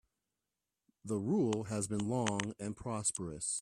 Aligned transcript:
The 1.05 1.19
rule 1.19 1.65
has 1.65 1.87
been 1.87 2.09
long 2.09 2.53
and 2.59 2.75
prosperous. 2.75 3.59